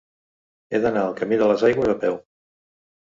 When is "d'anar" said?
0.85-1.03